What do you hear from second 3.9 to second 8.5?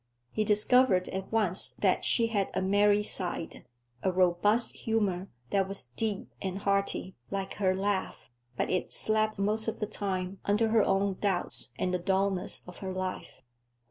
a robust humor that was deep and hearty, like her laugh,